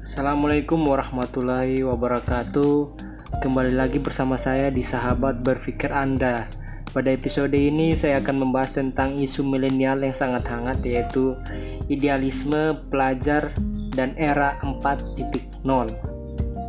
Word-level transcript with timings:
Assalamualaikum 0.00 0.80
warahmatullahi 0.88 1.84
wabarakatuh. 1.84 2.72
Kembali 3.44 3.76
lagi 3.76 4.00
bersama 4.00 4.40
saya 4.40 4.72
di 4.72 4.80
Sahabat 4.80 5.44
Berpikir 5.44 5.92
Anda. 5.92 6.48
Pada 6.96 7.12
episode 7.12 7.52
ini 7.52 7.92
saya 7.92 8.24
akan 8.24 8.48
membahas 8.48 8.80
tentang 8.80 9.12
isu 9.12 9.44
milenial 9.44 10.00
yang 10.00 10.16
sangat 10.16 10.48
hangat 10.48 10.80
yaitu 10.88 11.36
idealisme 11.92 12.80
pelajar 12.88 13.52
dan 13.92 14.16
era 14.16 14.56
4.0. 14.64 15.68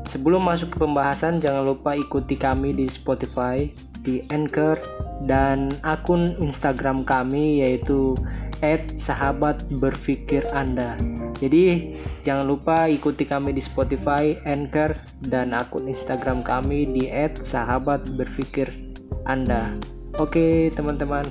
Sebelum 0.04 0.42
masuk 0.44 0.76
ke 0.76 0.78
pembahasan 0.84 1.40
jangan 1.40 1.72
lupa 1.72 1.96
ikuti 1.96 2.36
kami 2.36 2.76
di 2.76 2.84
Spotify, 2.92 3.64
di 4.04 4.28
Anchor 4.28 4.76
dan 5.24 5.72
akun 5.88 6.36
Instagram 6.36 7.08
kami 7.08 7.64
yaitu 7.64 8.12
sahabat 8.94 9.66
berpikir 9.82 10.46
Anda. 10.54 10.96
Jadi 11.42 11.98
jangan 12.22 12.46
lupa 12.46 12.86
ikuti 12.86 13.26
kami 13.26 13.58
di 13.58 13.62
Spotify, 13.62 14.38
Anchor, 14.46 14.94
dan 15.26 15.58
akun 15.58 15.90
Instagram 15.90 16.46
kami 16.46 16.86
di 16.86 17.10
sahabat 17.42 18.06
berpikir 18.14 18.70
Anda. 19.26 19.74
Oke 20.22 20.70
teman-teman. 20.78 21.26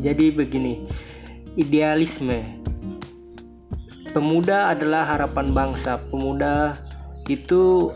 Jadi 0.00 0.32
begini, 0.32 0.88
idealisme. 1.60 2.40
Pemuda 4.16 4.72
adalah 4.72 5.04
harapan 5.04 5.52
bangsa. 5.52 6.00
Pemuda 6.08 6.80
itu 7.28 7.92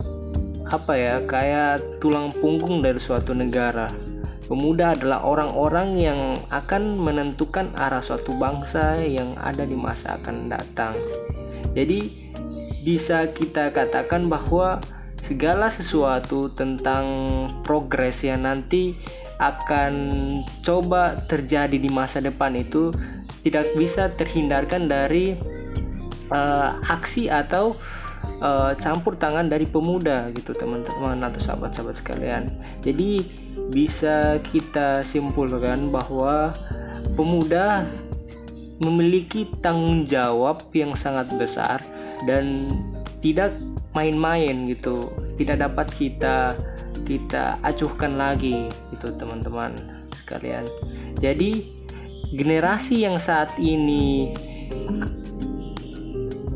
apa 0.69 0.93
ya 0.95 1.25
kayak 1.25 1.99
tulang 1.99 2.31
punggung 2.39 2.85
dari 2.85 3.01
suatu 3.01 3.33
negara 3.33 4.10
Pemuda 4.51 4.99
adalah 4.99 5.23
orang-orang 5.23 5.95
yang 5.95 6.21
akan 6.51 6.99
menentukan 6.99 7.71
arah 7.79 8.03
suatu 8.03 8.35
bangsa 8.35 8.99
yang 8.99 9.39
ada 9.39 9.63
di 9.63 9.79
masa 9.79 10.19
akan 10.19 10.51
datang. 10.51 10.99
Jadi, 11.71 12.11
bisa 12.83 13.31
kita 13.31 13.71
katakan 13.71 14.27
bahwa 14.27 14.83
segala 15.23 15.71
sesuatu 15.71 16.51
tentang 16.51 17.07
progres 17.63 18.27
yang 18.27 18.43
nanti 18.43 18.99
akan 19.39 19.95
coba 20.67 21.15
terjadi 21.31 21.79
di 21.79 21.87
masa 21.87 22.19
depan 22.19 22.59
itu 22.59 22.91
tidak 23.47 23.71
bisa 23.79 24.11
terhindarkan 24.19 24.91
dari 24.91 25.39
uh, 26.35 26.75
aksi 26.91 27.31
atau 27.31 27.79
uh, 28.43 28.73
campur 28.77 29.17
tangan 29.17 29.49
dari 29.49 29.65
pemuda 29.65 30.29
gitu 30.35 30.53
teman-teman 30.53 31.21
atau 31.25 31.41
sahabat-sahabat 31.41 31.97
sekalian. 32.01 32.51
Jadi 32.85 33.25
bisa 33.71 34.39
kita 34.51 35.07
simpulkan 35.07 35.91
bahwa 35.95 36.55
pemuda 37.15 37.87
memiliki 38.81 39.47
tanggung 39.61 40.09
jawab 40.09 40.65
yang 40.73 40.97
sangat 40.97 41.29
besar 41.37 41.85
dan 42.25 42.73
tidak 43.21 43.53
main-main 43.93 44.67
gitu. 44.67 45.13
Tidak 45.37 45.61
dapat 45.61 45.93
kita 45.93 46.57
kita 47.05 47.59
acuhkan 47.65 48.17
lagi 48.17 48.69
itu 48.93 49.09
teman-teman 49.17 49.75
sekalian. 50.15 50.65
Jadi 51.19 51.65
generasi 52.37 53.03
yang 53.03 53.19
saat 53.19 53.51
ini 53.59 54.31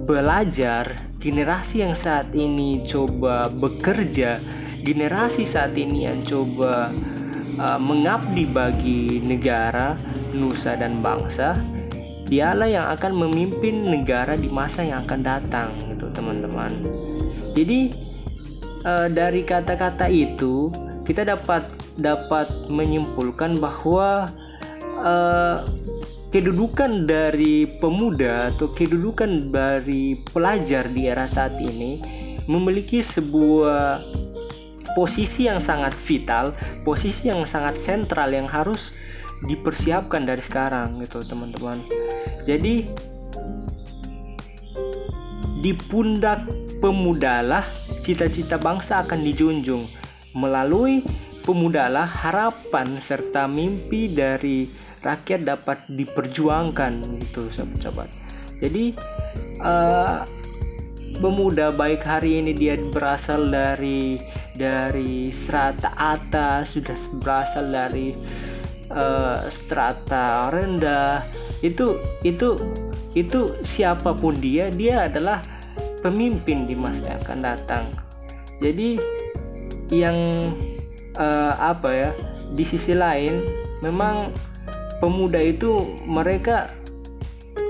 belajar 0.04 0.84
generasi 1.18 1.80
yang 1.80 1.96
saat 1.96 2.28
ini 2.36 2.84
coba 2.84 3.48
bekerja 3.48 4.36
generasi 4.84 5.48
saat 5.48 5.72
ini 5.80 6.04
yang 6.04 6.20
coba 6.20 6.92
uh, 7.56 7.80
mengabdi 7.80 8.44
bagi 8.44 9.24
negara, 9.24 9.96
nusa 10.36 10.76
dan 10.76 11.00
bangsa, 11.00 11.56
dialah 12.28 12.68
yang 12.68 12.86
akan 12.92 13.16
memimpin 13.16 13.88
negara 13.88 14.36
di 14.36 14.52
masa 14.52 14.84
yang 14.84 15.02
akan 15.08 15.20
datang, 15.24 15.72
gitu 15.88 16.12
teman-teman. 16.12 16.70
Jadi 17.56 17.90
uh, 18.84 19.08
dari 19.08 19.42
kata-kata 19.42 20.06
itu 20.12 20.68
kita 21.08 21.24
dapat 21.24 21.64
dapat 21.96 22.68
menyimpulkan 22.68 23.56
bahwa 23.62 24.28
uh, 25.00 25.64
kedudukan 26.34 27.06
dari 27.06 27.78
pemuda 27.78 28.50
atau 28.50 28.74
kedudukan 28.74 29.54
dari 29.54 30.18
pelajar 30.34 30.90
di 30.90 31.06
era 31.06 31.30
saat 31.30 31.54
ini 31.62 32.02
memiliki 32.50 32.98
sebuah 33.00 34.02
posisi 34.92 35.48
yang 35.48 35.64
sangat 35.64 35.96
vital, 35.96 36.52
posisi 36.84 37.32
yang 37.32 37.48
sangat 37.48 37.80
sentral 37.80 38.28
yang 38.28 38.44
harus 38.44 38.92
dipersiapkan 39.48 40.28
dari 40.28 40.44
sekarang 40.44 41.00
gitu 41.00 41.24
teman-teman. 41.24 41.80
Jadi 42.44 42.92
di 45.64 45.72
pundak 45.88 46.44
pemudalah 46.84 47.64
cita-cita 48.04 48.60
bangsa 48.60 49.00
akan 49.08 49.24
dijunjung 49.24 49.88
melalui 50.36 51.00
pemudalah 51.44 52.04
harapan 52.04 53.00
serta 53.00 53.48
mimpi 53.48 54.12
dari 54.12 54.68
rakyat 55.00 55.44
dapat 55.44 55.78
diperjuangkan 55.88 56.92
gitu 57.24 57.48
sahabat-sahabat. 57.52 58.08
Jadi 58.60 58.96
uh, 59.60 60.24
pemuda 61.20 61.72
baik 61.72 62.00
hari 62.04 62.40
ini 62.40 62.56
dia 62.56 62.80
berasal 62.80 63.52
dari 63.52 64.20
dari 64.54 65.34
strata 65.34 65.90
atas 65.98 66.78
sudah 66.78 66.94
berasal 67.20 67.68
dari 67.68 68.14
uh, 68.94 69.44
strata 69.50 70.48
rendah. 70.54 71.26
Itu 71.60 71.98
itu 72.22 72.58
itu 73.14 73.54
siapa 73.62 74.14
pun 74.14 74.38
dia 74.38 74.70
dia 74.70 75.10
adalah 75.10 75.42
pemimpin 76.02 76.66
di 76.70 76.78
masa 76.78 77.14
yang 77.14 77.20
akan 77.26 77.40
datang. 77.42 77.84
Jadi 78.62 78.98
yang 79.90 80.16
uh, 81.18 81.54
apa 81.58 81.90
ya 81.90 82.10
di 82.54 82.64
sisi 82.64 82.94
lain 82.94 83.42
memang 83.82 84.30
pemuda 85.02 85.42
itu 85.42 85.84
mereka 86.06 86.70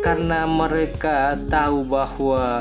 karena 0.05 0.45
mereka 0.45 1.33
tahu 1.49 1.89
bahwa 1.89 2.61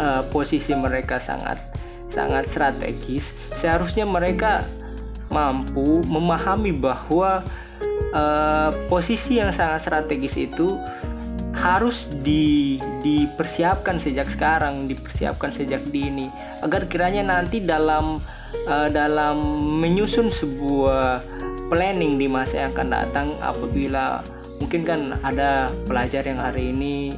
uh, 0.00 0.22
posisi 0.32 0.72
mereka 0.72 1.20
sangat 1.20 1.75
sangat 2.06 2.46
strategis 2.46 3.50
seharusnya 3.52 4.06
mereka 4.06 4.62
mampu 5.26 6.06
memahami 6.06 6.70
bahwa 6.70 7.42
uh, 8.14 8.70
posisi 8.86 9.42
yang 9.42 9.50
sangat 9.50 9.82
strategis 9.90 10.38
itu 10.38 10.78
harus 11.56 12.14
di, 12.22 12.78
dipersiapkan 13.02 13.98
sejak 13.98 14.30
sekarang 14.30 14.86
dipersiapkan 14.86 15.50
sejak 15.50 15.82
dini 15.90 16.30
agar 16.62 16.86
kiranya 16.86 17.26
nanti 17.26 17.64
dalam 17.64 18.22
uh, 18.70 18.88
dalam 18.92 19.40
menyusun 19.82 20.30
sebuah 20.30 21.24
planning 21.66 22.22
di 22.22 22.30
masa 22.30 22.62
yang 22.62 22.70
akan 22.76 22.88
datang 22.92 23.28
apabila 23.42 24.22
mungkin 24.62 24.86
kan 24.86 25.00
ada 25.26 25.74
pelajar 25.90 26.22
yang 26.22 26.38
hari 26.38 26.70
ini 26.70 27.16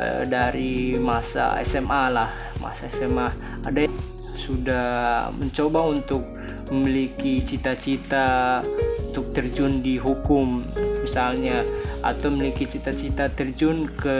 Eh, 0.00 0.24
dari 0.24 0.96
masa 0.96 1.60
SMA 1.60 2.08
lah 2.08 2.32
masa 2.56 2.88
SMA 2.88 3.28
ada 3.68 3.84
yang 3.84 3.92
sudah 4.34 5.28
mencoba 5.34 5.90
untuk 5.90 6.22
memiliki 6.70 7.42
cita-cita 7.42 8.62
untuk 9.10 9.34
terjun 9.34 9.82
di 9.82 9.98
hukum 9.98 10.62
misalnya 11.02 11.66
atau 12.00 12.32
memiliki 12.32 12.64
cita-cita 12.64 13.28
terjun 13.28 13.90
ke 13.98 14.18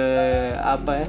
apa 0.61 1.05
ya 1.05 1.07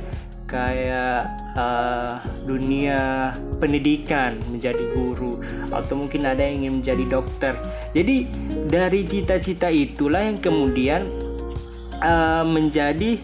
kayak 0.52 1.22
uh, 1.56 2.20
dunia 2.44 3.32
pendidikan 3.64 4.36
menjadi 4.52 4.84
guru 4.92 5.40
atau 5.72 5.96
mungkin 5.96 6.28
ada 6.28 6.44
yang 6.44 6.68
ingin 6.68 6.74
menjadi 6.84 7.06
dokter. 7.08 7.54
Jadi 7.96 8.28
dari 8.68 9.08
cita-cita 9.08 9.72
itulah 9.72 10.28
yang 10.28 10.44
kemudian 10.44 11.08
uh, 12.04 12.44
menjadi 12.44 13.16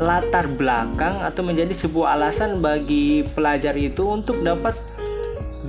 latar 0.00 0.48
belakang 0.50 1.22
atau 1.22 1.44
menjadi 1.44 1.70
sebuah 1.76 2.18
alasan 2.18 2.58
bagi 2.58 3.22
pelajar 3.36 3.76
itu 3.76 4.10
untuk 4.10 4.42
dapat 4.42 4.74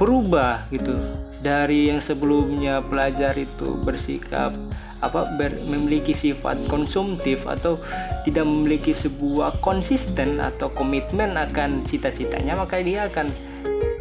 berubah 0.02 0.66
gitu. 0.74 0.98
Dari 1.46 1.94
yang 1.94 2.02
sebelumnya 2.02 2.82
pelajar 2.82 3.38
itu 3.38 3.78
bersikap 3.86 4.54
apa 5.02 5.30
ber, 5.38 5.58
memiliki 5.66 6.14
sifat 6.14 6.70
konsumtif 6.70 7.46
atau 7.50 7.78
tidak 8.26 8.46
memiliki 8.46 8.94
sebuah 8.94 9.62
konsisten 9.62 10.38
atau 10.38 10.70
komitmen 10.74 11.34
akan 11.34 11.82
cita-citanya 11.82 12.54
maka 12.54 12.78
dia 12.86 13.10
akan 13.10 13.34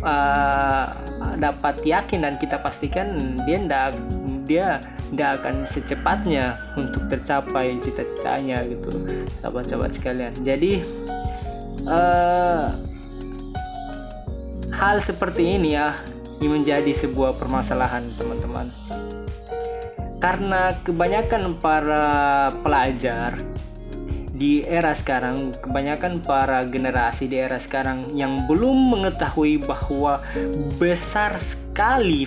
uh, 0.05 0.93
dapat 1.41 1.81
yakin 1.88 2.29
dan 2.29 2.37
kita 2.37 2.61
pastikan 2.61 3.41
dia 3.49 3.56
tidak 3.64 3.97
dia 4.44 4.67
tidak 5.11 5.31
akan 5.41 5.55
secepatnya 5.64 6.55
untuk 6.76 7.08
tercapai 7.08 7.81
cita-citanya 7.81 8.62
gitu. 8.69 8.93
Sahabat-sahabat 9.41 9.91
sekalian. 9.97 10.32
Jadi 10.44 10.85
uh, 11.88 12.89
hal 14.80 14.96
seperti 14.96 15.60
ini 15.60 15.76
ya 15.76 15.92
ini 16.40 16.48
menjadi 16.48 16.88
sebuah 16.88 17.36
permasalahan 17.36 18.00
teman-teman. 18.16 18.72
Karena 20.24 20.72
kebanyakan 20.80 21.52
para 21.60 22.48
pelajar 22.64 23.36
di 24.32 24.64
era 24.64 24.96
sekarang 24.96 25.52
kebanyakan 25.60 26.24
para 26.24 26.64
generasi 26.64 27.28
di 27.28 27.36
era 27.36 27.60
sekarang 27.60 28.16
yang 28.16 28.48
belum 28.48 28.96
mengetahui 28.96 29.60
bahwa 29.60 30.24
besar 30.80 31.36
sekali 31.36 32.24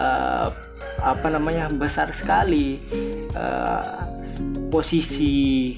uh, 0.00 0.48
apa 1.04 1.28
namanya 1.28 1.68
besar 1.68 2.08
sekali 2.16 2.80
uh, 3.36 4.16
posisi 4.72 5.76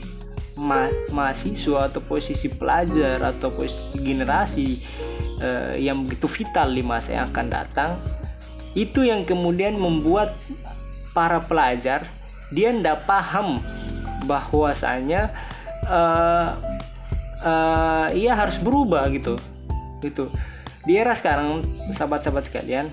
ma 0.55 0.87
mahasiswa 1.11 1.91
atau 1.91 1.99
posisi 2.07 2.47
pelajar 2.47 3.19
atau 3.19 3.51
posisi 3.51 3.99
generasi 4.07 4.79
uh, 5.41 5.73
yang 5.77 6.07
begitu 6.07 6.29
vital 6.29 6.71
di 6.71 6.85
masa 6.85 7.17
yang 7.17 7.33
akan 7.33 7.47
datang 7.51 7.91
itu 8.79 9.03
yang 9.03 9.27
kemudian 9.27 9.75
membuat 9.75 10.37
para 11.11 11.43
pelajar 11.43 12.07
dia 12.55 12.71
tidak 12.71 13.03
paham 13.09 13.59
bahwasanya 14.29 15.33
uh, 15.91 16.55
uh, 17.43 18.07
ia 18.15 18.37
harus 18.37 18.61
berubah 18.63 19.11
gitu 19.11 19.39
gitu. 20.05 20.33
Di 20.89 20.97
era 20.97 21.13
sekarang 21.13 21.61
sahabat-sahabat 21.93 22.45
sekalian 22.49 22.87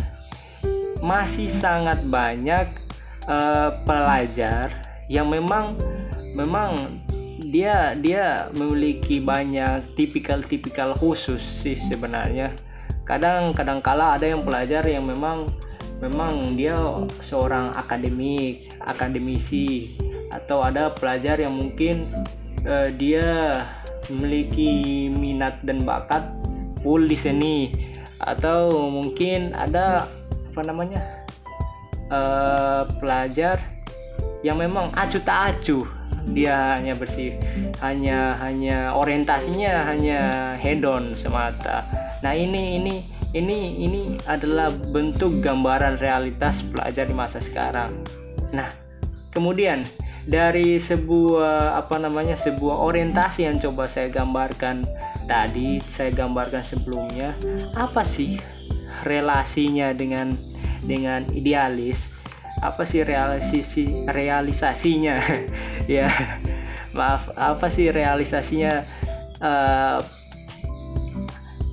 masih 0.99 1.47
sangat 1.47 2.03
banyak 2.03 2.67
uh, 3.29 3.79
pelajar 3.87 4.73
yang 5.07 5.31
memang 5.31 5.77
memang 6.35 6.99
dia 7.47 7.95
dia 7.95 8.51
memiliki 8.51 9.23
banyak 9.23 9.95
tipikal-tipikal 9.95 10.91
khusus 10.91 11.39
sih 11.39 11.79
sebenarnya. 11.79 12.51
Kadang 13.07 13.55
kadang 13.55 13.79
kala 13.79 14.19
ada 14.19 14.27
yang 14.27 14.43
pelajar 14.43 14.83
yang 14.83 15.07
memang 15.07 15.47
memang 16.03 16.59
dia 16.59 16.75
seorang 17.23 17.71
akademik 17.73 18.67
akademisi 18.83 19.95
atau 20.29 20.61
ada 20.61 20.91
pelajar 20.91 21.39
yang 21.39 21.55
mungkin 21.55 22.05
uh, 22.67 22.91
dia 22.93 23.63
memiliki 24.11 25.07
minat 25.11 25.57
dan 25.63 25.87
bakat 25.87 26.23
full 26.83 27.07
di 27.07 27.15
seni 27.15 27.71
atau 28.19 28.91
mungkin 28.91 29.55
ada 29.55 30.05
apa 30.53 30.61
namanya 30.65 31.01
uh, 32.11 32.83
pelajar 32.99 33.61
yang 34.45 34.59
memang 34.59 34.91
acuh 34.93 35.21
tak 35.23 35.55
acuh 35.55 35.96
dia 36.31 36.75
hanya 36.75 36.93
bersih 36.97 37.39
hanya 37.79 38.35
hanya 38.43 38.95
orientasinya 38.95 39.87
hanya 39.87 40.21
hedon 40.59 41.15
semata. 41.15 41.87
Nah 42.23 42.33
ini 42.35 42.81
ini 42.81 42.95
ini 43.35 43.83
ini 43.83 44.01
adalah 44.25 44.71
bentuk 44.71 45.39
gambaran 45.43 46.01
realitas 46.01 46.65
pelajar 46.67 47.07
di 47.07 47.15
masa 47.15 47.39
sekarang. 47.39 47.95
Nah 48.51 48.67
kemudian 49.31 49.85
dari 50.27 50.75
sebuah 50.75 51.79
apa 51.79 51.95
namanya 52.03 52.35
sebuah 52.35 52.83
orientasi 52.83 53.47
yang 53.47 53.57
coba 53.63 53.87
saya 53.87 54.11
gambarkan 54.11 54.83
tadi 55.23 55.79
saya 55.87 56.11
gambarkan 56.11 56.63
sebelumnya 56.63 57.31
apa 57.79 58.03
sih 58.03 58.35
relasinya 59.07 59.95
dengan 59.95 60.35
dengan 60.83 61.23
idealis 61.31 62.16
apa 62.61 62.83
sih 62.83 63.05
realisasi 63.05 64.09
realisasinya? 64.09 65.17
Ya 65.87 66.11
maaf 66.91 67.31
apa 67.39 67.71
sih 67.71 67.87
realisasinya? 67.87 68.83
Uh, 69.39 70.03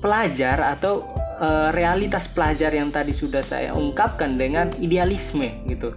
pelajar 0.04 0.60
atau 0.60 1.00
uh, 1.40 1.72
realitas 1.72 2.28
pelajar 2.28 2.69
yang 2.76 2.92
tadi 2.92 3.16
sudah 3.16 3.40
saya 3.40 3.72
ungkapkan 3.72 4.36
dengan 4.36 4.69
idealisme 4.76 5.48
gitu. 5.64 5.96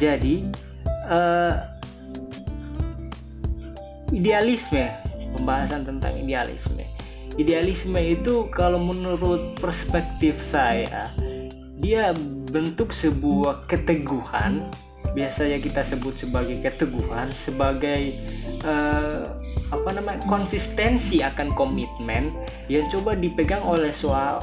Jadi 0.00 0.48
uh, 1.12 1.60
idealisme 4.16 4.88
pembahasan 5.36 5.84
tentang 5.84 6.16
idealisme. 6.16 6.82
Idealisme 7.38 8.00
itu 8.00 8.48
kalau 8.50 8.80
menurut 8.80 9.60
perspektif 9.60 10.40
saya 10.42 11.12
dia 11.78 12.10
bentuk 12.48 12.90
sebuah 12.92 13.68
keteguhan 13.68 14.64
biasanya 15.16 15.58
kita 15.62 15.80
sebut 15.80 16.14
sebagai 16.20 16.60
keteguhan 16.60 17.32
sebagai 17.32 18.18
uh, 18.64 19.24
apa 19.68 19.90
namanya 19.92 20.20
konsistensi 20.24 21.20
akan 21.20 21.52
komitmen 21.52 22.32
yang 22.72 22.88
coba 22.88 23.16
dipegang 23.16 23.60
oleh 23.64 23.92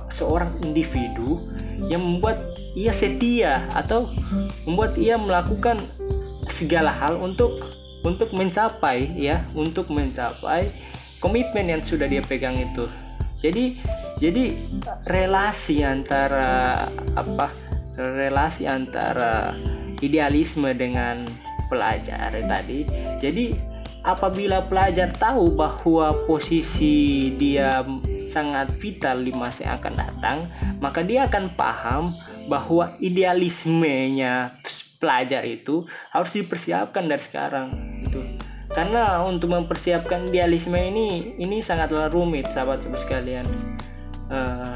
seorang 0.09 0.49
individu 0.61 1.41
yang 1.89 2.01
membuat 2.01 2.37
ia 2.77 2.93
setia 2.93 3.61
atau 3.73 4.09
membuat 4.69 4.97
ia 4.97 5.17
melakukan 5.17 5.81
segala 6.45 6.93
hal 6.93 7.17
untuk 7.17 7.49
untuk 8.05 8.29
mencapai 8.37 9.09
ya 9.17 9.41
untuk 9.57 9.89
mencapai 9.89 10.69
komitmen 11.17 11.73
yang 11.73 11.81
sudah 11.81 12.05
dia 12.05 12.21
pegang 12.21 12.53
itu. 12.53 12.85
Jadi 13.41 13.81
jadi 14.21 14.53
relasi 15.09 15.81
antara 15.81 16.85
apa 17.17 17.49
relasi 17.97 18.67
antara 18.67 19.55
idealisme 20.03 20.71
dengan 20.75 21.23
pelajar 21.71 22.35
tadi. 22.45 22.85
Jadi 23.19 23.55
apabila 24.05 24.69
pelajar 24.69 25.09
tahu 25.15 25.57
bahwa 25.57 26.13
posisi 26.29 27.33
dia 27.35 27.81
sangat 28.29 28.69
vital 28.77 29.21
di 29.25 29.33
masa 29.33 29.69
yang 29.69 29.75
akan 29.81 29.93
datang 29.97 30.37
maka 30.81 31.01
dia 31.05 31.25
akan 31.29 31.49
paham 31.53 32.13
bahwa 32.45 32.93
idealismenya 33.01 34.53
pelajar 35.01 35.45
itu 35.45 35.85
harus 36.13 36.33
dipersiapkan 36.37 37.05
dari 37.05 37.21
sekarang 37.21 37.69
itu 38.05 38.21
karena 38.73 39.21
untuk 39.25 39.53
mempersiapkan 39.53 40.29
idealisme 40.29 40.77
ini 40.77 41.37
ini 41.37 41.61
sangatlah 41.61 42.11
rumit 42.11 42.49
sahabat-sahabat 42.51 42.99
sekalian. 42.99 43.47
Uh, 44.25 44.75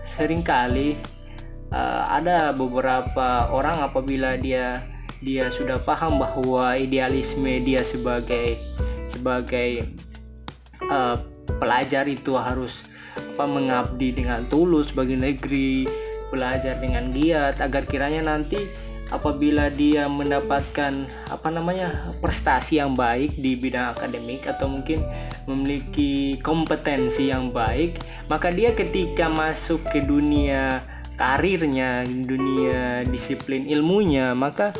sering 0.00 0.40
kali 0.40 0.96
uh, 1.74 2.04
ada 2.10 2.52
beberapa 2.54 3.50
orang 3.50 3.82
apabila 3.82 4.36
dia 4.38 4.82
dia 5.20 5.52
sudah 5.52 5.80
paham 5.84 6.16
bahwa 6.20 6.76
idealisme 6.76 7.60
dia 7.60 7.84
sebagai 7.84 8.56
sebagai 9.04 9.84
uh, 10.88 11.20
pelajar 11.60 12.08
itu 12.08 12.36
harus 12.38 12.88
apa 13.36 13.44
mengabdi 13.44 14.14
dengan 14.14 14.46
tulus 14.46 14.94
bagi 14.94 15.18
negeri 15.18 15.84
belajar 16.30 16.78
dengan 16.78 17.10
giat 17.10 17.58
agar 17.58 17.84
kiranya 17.84 18.22
nanti 18.22 18.70
apabila 19.10 19.66
dia 19.68 20.06
mendapatkan 20.06 20.94
apa 21.26 21.48
namanya 21.50 22.14
prestasi 22.22 22.78
yang 22.78 22.94
baik 22.94 23.34
di 23.34 23.58
bidang 23.58 23.98
akademik 23.98 24.46
atau 24.46 24.70
mungkin 24.70 25.02
memiliki 25.50 26.38
kompetensi 26.40 27.34
yang 27.34 27.50
baik 27.50 27.98
maka 28.30 28.54
dia 28.54 28.70
ketika 28.70 29.26
masuk 29.26 29.82
ke 29.90 30.06
dunia 30.06 30.78
karirnya 31.20 32.08
dunia 32.08 33.04
disiplin 33.04 33.68
ilmunya 33.68 34.32
maka 34.32 34.72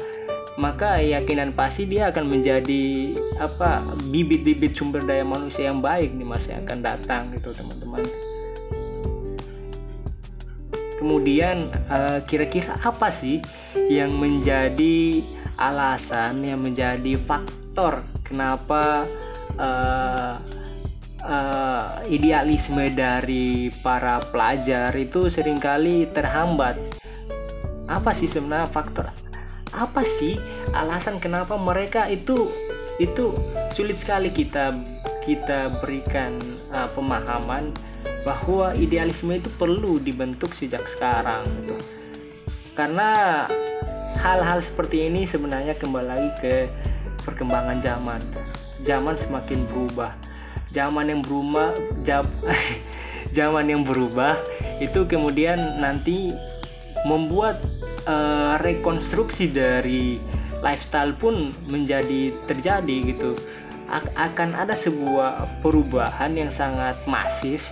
maka 0.56 0.96
yakinan 1.04 1.52
pasti 1.52 1.84
dia 1.84 2.08
akan 2.08 2.32
menjadi 2.32 3.16
apa 3.40 3.84
bibit-bibit 4.08 4.72
sumber 4.72 5.04
daya 5.04 5.24
manusia 5.24 5.68
yang 5.68 5.84
baik 5.84 6.16
di 6.16 6.24
masa 6.24 6.56
yang 6.56 6.64
akan 6.64 6.80
datang 6.80 7.22
gitu 7.32 7.52
teman-teman. 7.56 8.04
Kemudian 11.00 11.72
eh, 11.72 12.18
kira-kira 12.28 12.76
apa 12.84 13.08
sih 13.08 13.40
yang 13.88 14.12
menjadi 14.20 15.24
alasan 15.60 16.40
yang 16.44 16.60
menjadi 16.64 17.20
faktor 17.20 18.00
kenapa 18.24 19.04
uh, 19.60 20.40
uh, 21.24 22.00
idealisme 22.08 22.92
dari 22.92 23.72
para 23.84 24.24
pelajar 24.32 24.94
itu 24.96 25.28
sering 25.32 25.60
kali 25.60 26.08
terhambat 26.10 26.76
apa 27.90 28.10
sih 28.14 28.30
sebenarnya 28.30 28.70
faktor 28.70 29.10
apa 29.70 30.02
sih 30.02 30.38
alasan 30.74 31.18
kenapa 31.22 31.58
mereka 31.58 32.06
itu 32.06 32.50
itu 33.00 33.32
sulit 33.72 33.96
sekali 33.96 34.28
kita 34.30 34.76
kita 35.24 35.80
berikan 35.80 36.36
uh, 36.72 36.88
pemahaman 36.92 37.72
bahwa 38.24 38.76
idealisme 38.76 39.32
itu 39.32 39.48
perlu 39.56 40.00
dibentuk 40.00 40.52
sejak 40.52 40.84
sekarang 40.84 41.44
gitu. 41.64 41.76
Karena 42.76 43.44
hal-hal 44.20 44.60
seperti 44.60 45.08
ini 45.08 45.24
sebenarnya 45.24 45.76
kembali 45.76 46.06
lagi 46.06 46.30
ke 46.40 46.54
perkembangan 47.24 47.80
zaman. 47.80 48.20
Zaman 48.84 49.16
semakin 49.16 49.60
berubah. 49.68 50.12
Zaman 50.70 51.10
yang 51.10 51.20
berubah 51.26 51.74
jam, 52.06 52.26
zaman 53.36 53.66
yang 53.66 53.82
berubah 53.82 54.38
itu 54.78 55.06
kemudian 55.06 55.82
nanti 55.82 56.30
membuat 57.04 57.58
uh, 58.06 58.54
rekonstruksi 58.62 59.50
dari 59.50 60.22
lifestyle 60.62 61.12
pun 61.16 61.50
menjadi 61.66 62.30
terjadi 62.46 62.96
gitu. 63.14 63.34
Akan 64.14 64.54
ada 64.54 64.70
sebuah 64.70 65.62
perubahan 65.66 66.38
yang 66.38 66.46
sangat 66.46 67.02
masif 67.10 67.66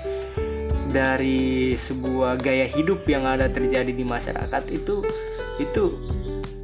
dari 0.90 1.76
sebuah 1.78 2.40
gaya 2.40 2.66
hidup 2.66 3.04
yang 3.06 3.22
ada 3.28 3.46
terjadi 3.46 3.92
di 3.92 4.02
masyarakat 4.02 4.62
itu 4.72 5.04
itu 5.60 5.84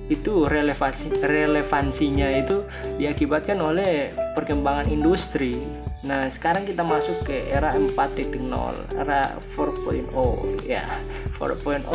itu 0.09 0.33
relevansi 0.49 1.25
relevansinya 1.25 2.29
itu 2.37 2.65
diakibatkan 3.01 3.57
oleh 3.61 4.13
perkembangan 4.37 4.89
industri 4.93 5.84
Nah, 6.05 6.29
sekarang 6.29 6.69
kita 6.69 6.85
masuk 6.85 7.25
ke 7.25 7.49
era 7.49 7.73
4.0, 7.73 8.37
era 8.93 9.33
4.0 9.41 10.61
ya. 10.69 10.85
4.0 11.33 11.89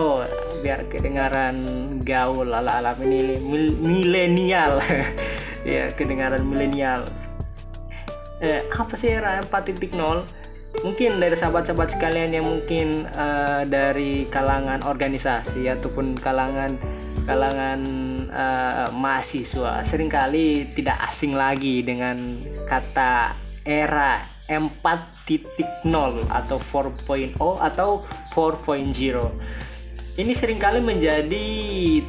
biar 0.65 0.89
kedengaran 0.89 1.55
gaul 2.01 2.49
ala-ala 2.49 2.97
milenial. 2.97 4.81
ya, 5.69 5.93
kedengaran 5.93 6.41
milenial. 6.41 7.05
Eh, 8.41 8.65
apa 8.73 8.97
sih 8.97 9.13
era 9.13 9.45
4.0? 9.45 9.93
Mungkin 10.81 11.21
dari 11.21 11.37
sahabat-sahabat 11.37 11.93
sekalian 11.93 12.33
yang 12.33 12.45
mungkin 12.49 13.05
uh, 13.13 13.61
dari 13.69 14.25
kalangan 14.29 14.85
organisasi 14.85 15.65
ataupun 15.69 16.17
kalangan 16.17 16.77
kalangan 17.25 17.81
uh, 18.29 18.87
mahasiswa 18.93 19.81
sering 19.81 20.09
kali 20.09 20.69
tidak 20.73 20.97
asing 21.09 21.33
lagi 21.33 21.81
dengan 21.81 22.37
kata 22.69 23.48
era 23.69 24.25
4.0 24.49 25.85
atau 26.33 26.57
4.0 26.57 27.37
atau 27.37 28.01
4.0 28.33 28.89
ini 30.19 30.35
sering 30.35 30.59
kali 30.59 30.83
menjadi 30.83 31.47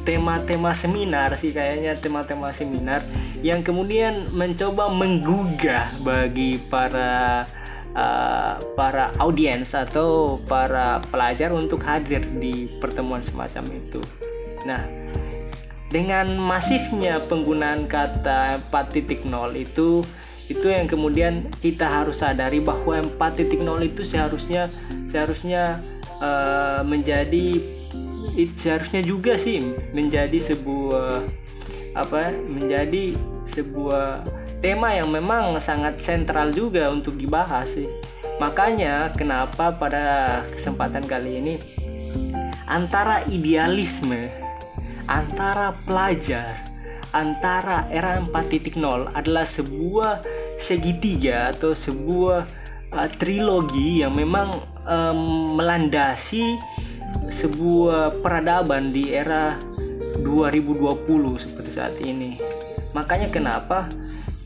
tema-tema 0.03 0.75
seminar 0.75 1.31
sih 1.39 1.55
kayaknya 1.55 1.95
tema-tema 1.95 2.51
seminar 2.51 3.05
yang 3.39 3.63
kemudian 3.63 4.33
mencoba 4.35 4.91
menggugah 4.91 5.87
bagi 6.03 6.59
para 6.67 7.47
uh, 7.95 8.59
para 8.75 9.15
audiens 9.15 9.71
atau 9.71 10.43
para 10.43 10.99
pelajar 11.07 11.55
untuk 11.55 11.87
hadir 11.87 12.19
di 12.35 12.67
pertemuan 12.83 13.23
semacam 13.23 13.79
itu. 13.79 14.03
Nah, 14.67 14.83
dengan 15.87 16.35
masifnya 16.35 17.23
penggunaan 17.23 17.87
kata 17.87 18.59
4.0 18.75 19.23
itu 19.55 20.03
itu 20.51 20.67
yang 20.67 20.87
kemudian 20.87 21.47
kita 21.63 21.87
harus 21.87 22.21
sadari 22.21 22.59
bahwa 22.59 22.99
4.0 23.19 23.61
itu 23.87 24.01
seharusnya 24.03 24.67
seharusnya 25.07 25.79
uh, 26.19 26.83
menjadi 26.83 27.59
seharusnya 28.55 29.03
juga 29.03 29.35
sih 29.35 29.75
menjadi 29.91 30.39
sebuah 30.39 31.27
apa 31.91 32.31
menjadi 32.47 33.15
sebuah 33.43 34.23
tema 34.63 34.95
yang 34.95 35.11
memang 35.11 35.57
sangat 35.59 35.99
sentral 35.99 36.53
juga 36.53 36.87
untuk 36.93 37.19
dibahas 37.19 37.81
sih. 37.81 37.89
Makanya 38.39 39.13
kenapa 39.13 39.75
pada 39.75 40.41
kesempatan 40.49 41.05
kali 41.05 41.37
ini 41.41 41.55
antara 42.65 43.21
idealisme 43.27 44.31
antara 45.05 45.75
pelajar 45.83 46.71
antara 47.11 47.83
era 47.91 48.15
4.0 48.23 48.79
adalah 49.11 49.43
sebuah 49.43 50.23
segitiga 50.61 51.49
atau 51.49 51.73
sebuah 51.73 52.45
uh, 52.93 53.09
trilogi 53.17 54.05
yang 54.05 54.13
memang 54.13 54.61
um, 54.85 55.57
melandasi 55.57 56.61
sebuah 57.33 58.21
peradaban 58.21 58.93
di 58.93 59.09
era 59.11 59.57
2020 60.21 61.41
seperti 61.41 61.71
saat 61.73 61.97
ini. 61.97 62.37
Makanya 62.93 63.33
kenapa 63.33 63.89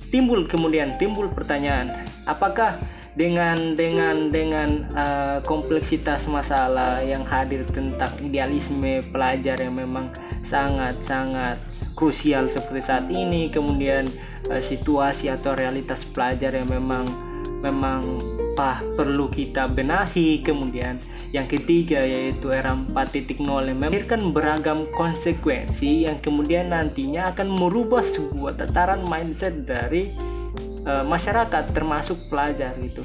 timbul 0.10 0.48
kemudian 0.48 0.95
timbul 0.95 1.27
pertanyaan, 1.36 1.91
apakah 2.24 2.79
dengan 3.15 3.75
dengan 3.79 4.31
dengan 4.31 4.69
uh, 4.91 5.38
kompleksitas 5.43 6.27
masalah 6.27 7.00
yang 7.03 7.24
hadir 7.24 7.63
tentang 7.67 8.12
idealisme 8.19 9.03
pelajar 9.12 9.60
yang 9.60 9.75
memang 9.75 10.12
sangat 10.43 11.00
sangat 11.00 11.57
krusial 11.95 12.51
seperti 12.51 12.81
saat 12.84 13.07
ini, 13.07 13.48
kemudian 13.50 14.12
uh, 14.49 14.61
situasi 14.61 15.31
atau 15.31 15.53
realitas 15.57 16.05
pelajar 16.05 16.53
yang 16.53 16.69
memang 16.69 17.05
memang 17.63 18.05
pah 18.53 18.79
perlu 18.93 19.27
kita 19.31 19.65
benahi 19.67 20.45
kemudian 20.45 21.01
yang 21.33 21.49
ketiga 21.51 21.99
yaitu 21.99 22.53
era 22.55 22.71
4.0 22.71 23.35
yang 23.43 23.79
memberikan 23.79 24.31
beragam 24.31 24.87
konsekuensi 24.95 26.07
yang 26.07 26.21
kemudian 26.23 26.71
nantinya 26.71 27.35
akan 27.35 27.51
merubah 27.51 27.99
sebuah 27.99 28.55
tataran 28.55 29.03
mindset 29.03 29.67
dari 29.67 30.15
uh, 30.87 31.03
masyarakat 31.03 31.75
termasuk 31.75 32.31
pelajar 32.31 32.71
gitu. 32.79 33.03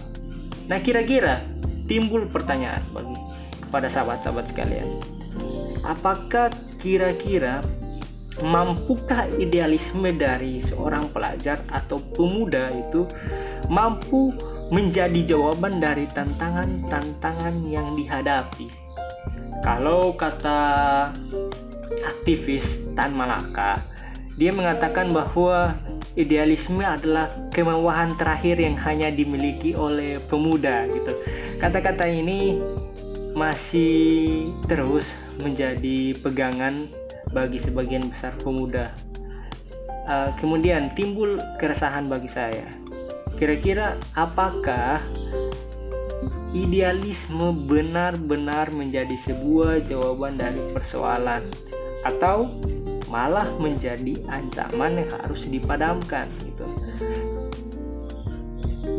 Nah 0.70 0.78
kira-kira 0.78 1.42
timbul 1.90 2.30
pertanyaan 2.30 2.86
bagi 2.94 3.18
kepada 3.66 3.90
sahabat-sahabat 3.90 4.46
sekalian. 4.46 4.88
Apakah 5.82 6.54
kira-kira 6.78 7.64
mampukah 8.38 9.26
idealisme 9.42 10.14
dari 10.14 10.62
seorang 10.62 11.10
pelajar 11.10 11.66
atau 11.66 11.98
pemuda 12.14 12.70
itu 12.70 13.04
mampu 13.66 14.30
menjadi 14.70 15.34
jawaban 15.34 15.82
dari 15.82 16.06
tantangan-tantangan 16.14 17.66
yang 17.66 17.98
dihadapi. 17.98 18.70
Kalau 19.66 20.14
kata 20.14 20.62
aktivis 22.06 22.94
Tan 22.94 23.12
Malaka, 23.12 23.82
dia 24.38 24.54
mengatakan 24.54 25.10
bahwa 25.10 25.74
idealisme 26.14 26.80
adalah 26.86 27.28
kemewahan 27.52 28.14
terakhir 28.16 28.56
yang 28.62 28.78
hanya 28.86 29.10
dimiliki 29.12 29.74
oleh 29.74 30.22
pemuda 30.30 30.86
gitu. 30.88 31.12
Kata-kata 31.60 32.08
ini 32.08 32.56
masih 33.34 34.50
terus 34.66 35.18
menjadi 35.38 36.18
pegangan 36.18 36.90
bagi 37.30 37.58
sebagian 37.58 38.10
besar 38.10 38.34
pemuda. 38.42 38.90
Uh, 40.10 40.34
kemudian 40.42 40.90
timbul 40.94 41.38
keresahan 41.60 42.10
bagi 42.10 42.26
saya. 42.26 42.66
Kira-kira 43.38 43.94
apakah 44.18 44.98
idealisme 46.50 47.54
benar-benar 47.70 48.74
menjadi 48.74 49.14
sebuah 49.14 49.86
jawaban 49.86 50.34
dari 50.34 50.58
persoalan 50.74 51.46
atau 52.02 52.50
malah 53.06 53.46
menjadi 53.58 54.18
ancaman 54.30 55.02
yang 55.02 55.10
harus 55.22 55.46
dipadamkan 55.46 56.26
gitu. 56.46 56.66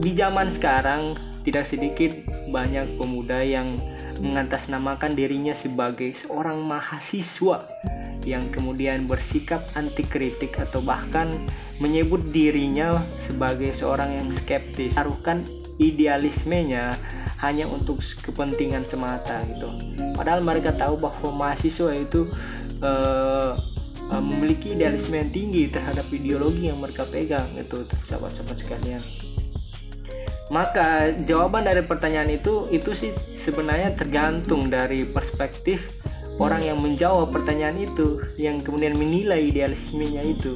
Di 0.02 0.12
zaman 0.16 0.48
sekarang 0.48 1.16
tidak 1.44 1.68
sedikit 1.68 2.12
banyak 2.52 3.00
pemuda 3.00 3.44
yang 3.44 3.80
mengatasnamakan 4.22 5.18
dirinya 5.18 5.56
sebagai 5.56 6.14
seorang 6.14 6.62
mahasiswa 6.62 7.66
yang 8.24 8.50
kemudian 8.54 9.10
bersikap 9.10 9.66
anti 9.74 10.06
kritik 10.06 10.58
atau 10.60 10.82
bahkan 10.82 11.30
menyebut 11.82 12.22
dirinya 12.30 13.02
sebagai 13.18 13.74
seorang 13.74 14.14
yang 14.22 14.30
skeptis. 14.30 14.96
Taruhkan 14.98 15.44
idealismenya 15.82 16.98
hanya 17.42 17.66
untuk 17.66 17.98
kepentingan 18.00 18.86
semata 18.86 19.42
gitu. 19.50 19.66
Padahal 20.14 20.46
mereka 20.46 20.78
tahu 20.78 21.02
bahwa 21.02 21.50
mahasiswa 21.50 21.90
itu 21.98 22.30
uh, 22.86 23.58
uh, 24.14 24.22
memiliki 24.22 24.78
idealisme 24.78 25.18
yang 25.18 25.34
tinggi 25.34 25.66
terhadap 25.74 26.06
ideologi 26.14 26.70
yang 26.70 26.78
mereka 26.78 27.10
pegang 27.10 27.50
itu 27.58 27.82
sahabat-sahabat 28.06 28.58
sekalian. 28.62 29.02
Maka 30.52 31.16
jawaban 31.24 31.64
dari 31.64 31.80
pertanyaan 31.82 32.28
itu 32.28 32.68
itu 32.76 32.92
sih 32.92 33.16
sebenarnya 33.40 33.96
tergantung 33.96 34.68
dari 34.68 35.08
perspektif 35.08 35.96
orang 36.38 36.62
yang 36.64 36.78
menjawab 36.80 37.34
pertanyaan 37.34 37.82
itu 37.82 38.22
yang 38.38 38.62
kemudian 38.62 38.96
menilai 38.96 39.52
idealismenya 39.52 40.24
itu. 40.24 40.56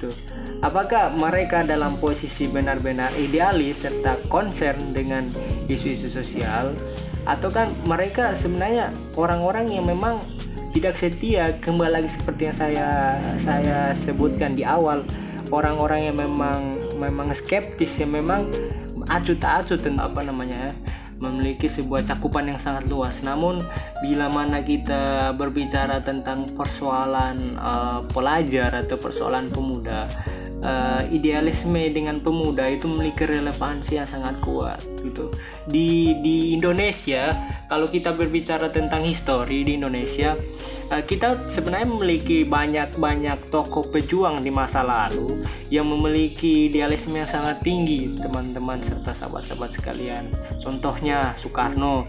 Tuh. 0.00 0.14
Apakah 0.60 1.16
mereka 1.16 1.64
dalam 1.64 1.96
posisi 1.96 2.44
benar-benar 2.48 3.12
idealis 3.16 3.88
serta 3.88 4.16
concern 4.28 4.92
dengan 4.92 5.28
isu-isu 5.72 6.08
sosial? 6.12 6.76
Atau 7.24 7.48
kan 7.52 7.72
mereka 7.88 8.32
sebenarnya 8.36 8.92
orang-orang 9.16 9.72
yang 9.72 9.88
memang 9.88 10.20
tidak 10.76 10.96
setia? 11.00 11.56
Kembali 11.60 12.00
lagi 12.00 12.10
seperti 12.12 12.48
yang 12.48 12.56
saya 12.56 12.88
saya 13.36 13.92
sebutkan 13.96 14.56
di 14.56 14.64
awal 14.64 15.04
orang-orang 15.50 16.12
yang 16.12 16.16
memang 16.16 16.78
memang 16.96 17.32
skeptis 17.34 17.98
yang 18.00 18.14
memang 18.14 18.48
acut 19.10 19.42
acut 19.42 19.80
tentang 19.82 20.12
apa 20.12 20.22
namanya 20.22 20.70
memiliki 21.20 21.68
sebuah 21.68 22.02
cakupan 22.02 22.48
yang 22.48 22.60
sangat 22.60 22.88
luas. 22.88 23.20
Namun 23.20 23.60
bila 24.00 24.32
mana 24.32 24.64
kita 24.64 25.36
berbicara 25.36 26.00
tentang 26.00 26.48
persoalan 26.56 27.60
uh, 27.60 28.00
pelajar 28.10 28.72
atau 28.72 28.96
persoalan 28.96 29.52
pemuda, 29.52 30.08
uh, 30.64 31.02
idealisme 31.08 31.80
dengan 31.92 32.20
pemuda 32.20 32.68
itu 32.68 32.88
memiliki 32.88 33.24
relevansi 33.24 34.00
yang 34.00 34.08
sangat 34.08 34.38
kuat 34.44 34.80
gitu. 35.00 35.32
Di 35.68 36.20
di 36.20 36.52
Indonesia 36.56 37.32
kalau 37.68 37.88
kita 37.88 38.12
berbicara 38.12 38.68
tentang 38.68 39.04
histori 39.04 39.64
di 39.64 39.80
Indonesia 39.80 40.36
uh, 40.92 41.02
kita 41.02 41.48
sebenarnya 41.48 41.88
memiliki 41.88 42.44
banyak 42.44 42.96
banyak 43.00 43.38
tokoh 43.48 43.88
pejuang 43.88 44.44
di 44.44 44.52
masa 44.52 44.84
lalu 44.84 45.40
yang 45.72 45.88
memiliki 45.88 46.68
idealisme 46.68 47.16
yang 47.16 47.28
sangat 47.28 47.64
tinggi 47.64 48.16
teman-teman 48.20 48.84
serta 48.84 49.16
sahabat-sahabat 49.16 49.70
sekalian. 49.72 50.24
Contohnya 50.60 51.32
Soekarno. 51.36 52.04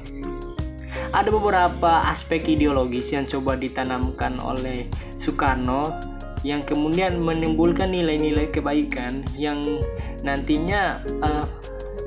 Ada 1.12 1.32
beberapa 1.32 2.08
aspek 2.08 2.56
ideologis 2.56 3.16
yang 3.16 3.24
coba 3.24 3.56
ditanamkan 3.56 4.40
oleh 4.44 4.92
Soekarno 5.16 6.11
yang 6.42 6.66
kemudian 6.66 7.22
menimbulkan 7.22 7.94
nilai-nilai 7.94 8.50
kebaikan 8.50 9.22
yang 9.38 9.62
nantinya 10.26 10.98
uh, 11.22 11.46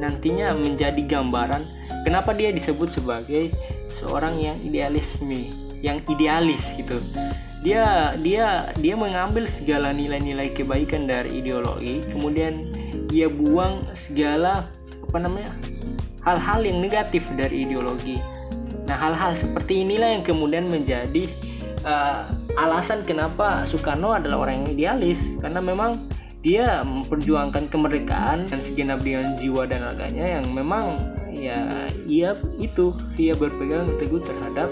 nantinya 0.02 0.58
menjadi 0.58 0.98
gambaran 1.06 1.62
kenapa 2.02 2.34
dia 2.34 2.50
disebut 2.50 2.90
sebagai 2.90 3.54
seorang 3.94 4.34
yang 4.42 4.58
idealisme 4.66 5.46
yang 5.84 6.02
idealis 6.10 6.74
gitu. 6.74 6.98
Dia 7.62 8.12
dia 8.20 8.68
dia 8.76 8.94
mengambil 8.98 9.48
segala 9.48 9.94
nilai-nilai 9.94 10.52
kebaikan 10.52 11.08
dari 11.08 11.40
ideologi 11.40 12.02
kemudian 12.12 12.52
dia 13.08 13.30
buang 13.30 13.78
segala 13.94 14.66
apa 15.06 15.18
namanya 15.22 15.54
hal-hal 16.26 16.60
yang 16.66 16.82
negatif 16.82 17.30
dari 17.38 17.62
ideologi. 17.68 18.18
Nah 18.84 18.96
hal-hal 18.98 19.32
seperti 19.32 19.86
inilah 19.86 20.18
yang 20.18 20.24
kemudian 20.26 20.68
menjadi 20.68 21.24
uh, 21.86 22.26
alasan 22.58 23.02
kenapa 23.02 23.66
Soekarno 23.66 24.14
adalah 24.14 24.46
orang 24.46 24.62
yang 24.62 24.68
idealis 24.74 25.38
karena 25.42 25.58
memang 25.58 25.98
dia 26.44 26.84
memperjuangkan 26.84 27.72
kemerdekaan 27.72 28.52
dan 28.52 28.60
segenap 28.60 29.00
dengan 29.00 29.32
jiwa 29.40 29.64
dan 29.64 29.80
raganya 29.80 30.38
yang 30.38 30.52
memang 30.52 31.00
ya 31.32 31.88
ia 32.04 32.36
itu 32.60 32.92
dia 33.16 33.32
berpegang 33.32 33.88
teguh 33.96 34.20
terhadap 34.20 34.68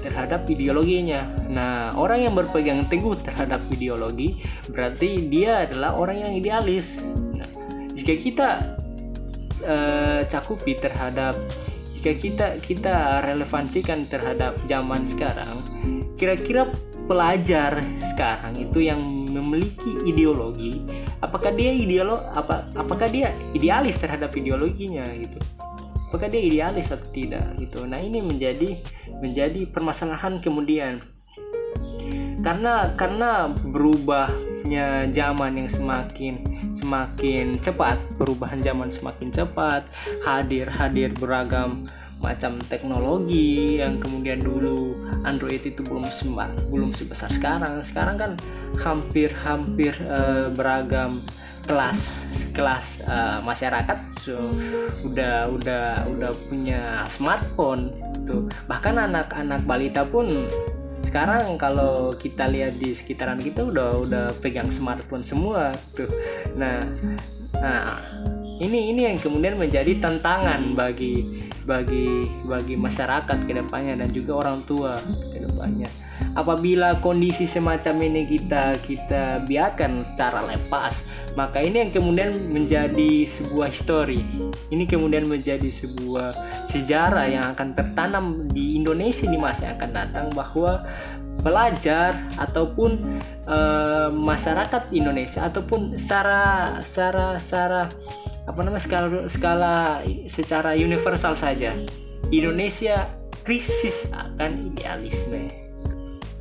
terhadap 0.00 0.44
ideologinya. 0.48 1.24
Nah, 1.48 1.96
orang 1.96 2.28
yang 2.28 2.34
berpegang 2.36 2.84
teguh 2.92 3.16
terhadap 3.24 3.60
ideologi 3.72 4.36
berarti 4.68 5.28
dia 5.32 5.64
adalah 5.64 5.96
orang 5.96 6.24
yang 6.28 6.32
idealis. 6.36 7.00
Nah, 7.36 7.48
jika 7.96 8.12
kita 8.16 8.48
uh, 9.64 10.20
cakupi 10.28 10.76
terhadap 10.76 11.36
jika 11.96 12.20
kita 12.20 12.46
kita 12.60 13.24
relevansikan 13.24 14.04
terhadap 14.04 14.60
zaman 14.68 15.08
sekarang, 15.08 15.64
kira-kira 16.20 16.68
pelajar 17.04 17.84
sekarang 18.00 18.56
itu 18.56 18.84
yang 18.88 19.00
memiliki 19.28 20.08
ideologi 20.08 20.80
apakah 21.24 21.56
dia 21.56 21.72
ideolog 21.72 22.20
apa 22.36 22.68
apakah 22.76 23.08
dia 23.08 23.32
idealis 23.56 23.96
terhadap 23.96 24.36
ideologinya 24.36 25.08
gitu? 25.16 25.40
Apakah 26.12 26.30
dia 26.30 26.42
idealis 26.44 26.94
atau 26.94 27.08
tidak 27.10 27.42
gitu? 27.58 27.82
Nah 27.88 27.98
ini 27.98 28.22
menjadi 28.22 28.78
menjadi 29.18 29.66
permasalahan 29.72 30.38
kemudian. 30.38 31.02
Karena 32.44 32.92
karena 32.94 33.50
berubahnya 33.72 35.10
zaman 35.10 35.64
yang 35.64 35.70
semakin 35.72 36.34
semakin 36.76 37.58
cepat 37.58 37.98
perubahan 38.20 38.60
zaman 38.60 38.92
semakin 38.92 39.32
cepat 39.32 39.88
hadir 40.22 40.68
hadir 40.70 41.10
beragam 41.16 41.88
macam 42.24 42.56
teknologi 42.64 43.76
yang 43.84 44.00
kemudian 44.00 44.40
dulu 44.40 44.96
Android 45.28 45.60
itu 45.60 45.84
belum 45.84 46.08
sembah, 46.08 46.72
belum 46.72 46.96
sebesar 46.96 47.28
sekarang. 47.28 47.84
Sekarang 47.84 48.16
kan 48.16 48.32
hampir-hampir 48.80 49.92
uh, 50.08 50.48
beragam 50.56 51.20
kelas 51.68 52.00
kelas 52.56 53.04
uh, 53.04 53.44
masyarakat. 53.44 53.98
So 54.24 54.40
udah 55.04 55.52
udah 55.52 56.08
udah 56.08 56.32
punya 56.48 57.04
smartphone 57.12 57.92
tuh 58.24 58.48
bahkan 58.66 58.96
anak-anak 58.96 59.60
balita 59.68 60.02
pun 60.08 60.48
sekarang 61.04 61.60
kalau 61.60 62.16
kita 62.16 62.48
lihat 62.48 62.80
di 62.80 62.90
sekitaran 62.90 63.38
kita 63.38 63.68
udah 63.68 64.00
udah 64.00 64.26
pegang 64.40 64.72
smartphone 64.72 65.22
semua 65.22 65.76
tuh 65.92 66.08
nah 66.56 66.80
nah 67.60 68.00
ini 68.62 68.94
ini 68.94 69.10
yang 69.10 69.18
kemudian 69.18 69.58
menjadi 69.58 69.98
tantangan 69.98 70.78
bagi 70.78 71.26
bagi 71.66 72.28
bagi 72.44 72.78
masyarakat 72.78 73.38
ke 73.48 73.52
depannya 73.56 73.98
dan 73.98 74.08
juga 74.12 74.46
orang 74.46 74.62
tua 74.68 75.00
ke 75.32 75.42
depannya 75.42 75.90
apabila 76.38 76.98
kondisi 77.02 77.46
semacam 77.46 78.10
ini 78.10 78.22
kita 78.26 78.78
kita 78.82 79.42
biarkan 79.46 80.06
secara 80.06 80.46
lepas 80.46 81.10
maka 81.34 81.58
ini 81.62 81.88
yang 81.88 81.92
kemudian 81.94 82.30
menjadi 82.50 83.26
sebuah 83.26 83.70
histori 83.70 84.22
ini 84.70 84.84
kemudian 84.86 85.26
menjadi 85.26 85.66
sebuah 85.66 86.34
sejarah 86.66 87.26
yang 87.26 87.44
akan 87.54 87.74
tertanam 87.74 88.46
di 88.50 88.78
Indonesia 88.78 89.26
di 89.26 89.38
masa 89.38 89.70
yang 89.70 89.76
akan 89.82 89.90
datang 89.94 90.26
bahwa 90.30 90.86
pelajar 91.44 92.16
ataupun 92.40 93.20
e, 93.44 93.58
masyarakat 94.10 94.88
Indonesia 94.96 95.44
ataupun 95.44 95.92
secara 95.94 96.72
secara 96.80 97.36
secara 97.36 97.92
apa 98.48 98.60
namanya 98.64 98.80
skala 98.80 99.08
skala 99.28 99.76
secara 100.24 100.72
universal 100.72 101.36
saja. 101.36 101.76
Indonesia 102.32 103.04
krisis 103.44 104.16
akan 104.16 104.72
idealisme. 104.72 105.52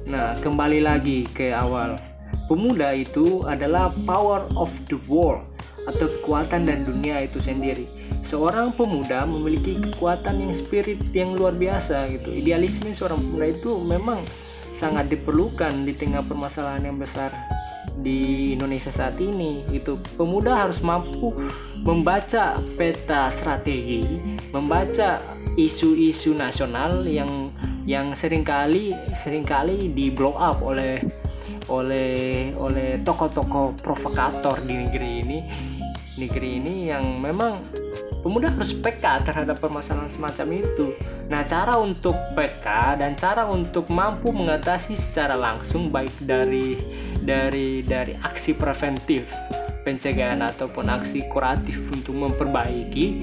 Nah 0.07 0.39
kembali 0.39 0.79
lagi 0.79 1.27
ke 1.35 1.51
awal. 1.51 1.99
Pemuda 2.47 2.95
itu 2.95 3.43
adalah 3.47 3.91
power 4.07 4.47
of 4.55 4.71
the 4.87 4.99
world 5.07 5.43
atau 5.83 6.07
kekuatan 6.07 6.63
dan 6.63 6.87
dunia 6.87 7.23
itu 7.23 7.43
sendiri. 7.43 7.87
Seorang 8.23 8.71
pemuda 8.71 9.27
memiliki 9.27 9.79
kekuatan 9.79 10.47
yang 10.47 10.53
spirit 10.55 10.99
yang 11.11 11.35
luar 11.35 11.55
biasa 11.55 12.07
gitu. 12.07 12.31
Idealisme 12.31 12.91
seorang 12.95 13.19
pemuda 13.19 13.47
itu 13.51 13.71
memang 13.83 14.23
sangat 14.73 15.07
diperlukan 15.07 15.85
di 15.85 15.93
tengah 15.93 16.25
permasalahan 16.25 16.89
yang 16.89 16.97
besar 16.97 17.29
di 17.93 18.51
Indonesia 18.57 18.89
saat 18.89 19.21
ini 19.21 19.63
itu 19.69 20.01
pemuda 20.17 20.65
harus 20.65 20.81
mampu 20.81 21.29
membaca 21.85 22.57
peta 22.73 23.29
strategi 23.29 24.01
membaca 24.49 25.21
isu-isu 25.55 26.33
nasional 26.33 27.05
yang 27.05 27.53
yang 27.85 28.17
sering 28.17 28.41
kali 28.41 28.97
sering 29.13 29.45
kali 29.45 29.93
di 29.93 30.09
blow 30.09 30.33
up 30.33 30.65
oleh 30.65 30.97
oleh 31.69 32.51
oleh 32.57 32.99
tokoh-tokoh 33.05 33.77
provokator 33.79 34.57
di 34.65 34.73
negeri 34.73 35.09
ini 35.21 35.39
negeri 36.17 36.49
ini 36.57 36.75
yang 36.89 37.21
memang 37.21 37.61
pemuda 38.23 38.47
harus 38.47 38.71
peka 38.71 39.19
terhadap 39.21 39.59
permasalahan 39.59 40.07
semacam 40.07 40.63
itu. 40.63 40.95
Nah, 41.27 41.43
cara 41.43 41.75
untuk 41.75 42.15
PK 42.39 42.97
dan 43.03 43.19
cara 43.19 43.43
untuk 43.45 43.91
mampu 43.91 44.31
mengatasi 44.31 44.95
secara 44.95 45.35
langsung 45.35 45.91
baik 45.91 46.15
dari 46.23 46.79
dari 47.19 47.83
dari 47.83 48.15
aksi 48.15 48.55
preventif 48.55 49.35
pencegahan 49.83 50.39
ataupun 50.39 50.87
aksi 50.87 51.27
kuratif 51.27 51.91
untuk 51.91 52.15
memperbaiki 52.15 53.19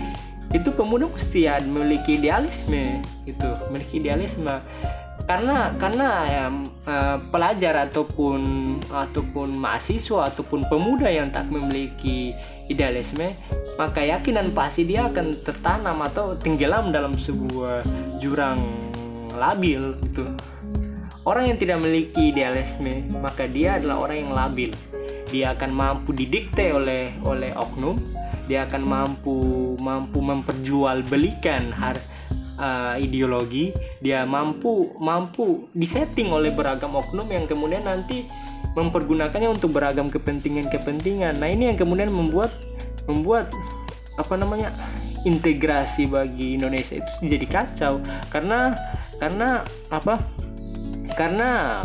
itu 0.51 0.69
pemuda 0.75 1.07
mesti 1.07 1.47
ya 1.47 1.57
memiliki 1.63 2.19
idealisme 2.21 3.01
itu 3.25 3.49
memiliki 3.71 4.03
idealisme. 4.03 4.59
Karena 5.31 5.71
karena 5.79 6.09
ya, 6.27 6.45
pelajar 7.31 7.87
ataupun 7.87 8.41
ataupun 8.91 9.55
mahasiswa 9.55 10.27
ataupun 10.27 10.67
pemuda 10.67 11.07
yang 11.07 11.31
tak 11.31 11.47
memiliki 11.55 12.35
idealisme 12.67 13.39
maka 13.81 14.05
yakin 14.05 14.37
dan 14.37 14.49
pasti 14.53 14.85
dia 14.85 15.09
akan 15.09 15.41
tertanam 15.41 16.05
atau 16.05 16.37
tenggelam 16.37 16.93
dalam 16.93 17.17
sebuah 17.17 17.81
jurang 18.21 18.61
labil 19.33 19.97
gitu. 20.05 20.29
Orang 21.25 21.49
yang 21.49 21.57
tidak 21.57 21.81
memiliki 21.81 22.29
idealisme 22.29 23.09
maka 23.25 23.49
dia 23.49 23.81
adalah 23.81 24.05
orang 24.05 24.29
yang 24.29 24.33
labil. 24.37 24.71
Dia 25.33 25.57
akan 25.57 25.73
mampu 25.73 26.13
didikte 26.13 26.77
oleh 26.77 27.17
oleh 27.25 27.57
oknum. 27.57 27.97
Dia 28.53 28.69
akan 28.69 28.83
mampu 28.85 29.37
mampu 29.81 30.21
memperjualbelikan 30.21 31.73
har, 31.73 31.97
uh, 32.61 33.01
ideologi. 33.01 33.73
Dia 34.05 34.29
mampu 34.29 34.93
mampu 35.01 35.73
disetting 35.73 36.29
oleh 36.37 36.53
beragam 36.53 36.93
oknum 36.93 37.33
yang 37.33 37.49
kemudian 37.49 37.89
nanti 37.89 38.29
mempergunakannya 38.77 39.49
untuk 39.57 39.73
beragam 39.73 40.13
kepentingan-kepentingan. 40.13 41.41
Nah 41.41 41.49
ini 41.49 41.73
yang 41.73 41.79
kemudian 41.81 42.13
membuat 42.13 42.53
membuat 43.11 43.51
apa 44.15 44.35
namanya 44.39 44.71
integrasi 45.27 46.09
bagi 46.09 46.57
Indonesia 46.57 46.97
itu 46.97 47.13
jadi 47.27 47.47
kacau. 47.51 48.01
Karena 48.33 48.79
karena 49.21 49.67
apa? 49.93 50.23
Karena 51.19 51.83